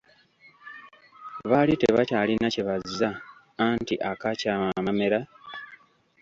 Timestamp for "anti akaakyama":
3.67-4.67